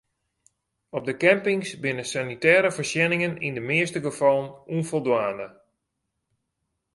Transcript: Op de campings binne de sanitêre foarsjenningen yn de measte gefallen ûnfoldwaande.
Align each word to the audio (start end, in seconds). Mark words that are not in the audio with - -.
Op 0.89 1.05
de 1.09 1.15
campings 1.23 1.71
binne 1.83 2.01
de 2.03 2.07
sanitêre 2.13 2.69
foarsjenningen 2.77 3.33
yn 3.47 3.55
de 3.57 3.63
measte 3.69 3.99
gefallen 4.07 4.49
ûnfoldwaande. 4.75 5.47